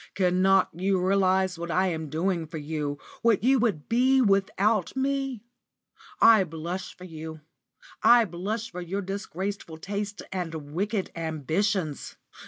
[0.15, 5.43] Cannot you realise what I am doing for you, what you would be without me?
[6.19, 7.41] I blush for you;
[8.01, 12.15] I blush for your disgraceful tastes and wicked ambitions.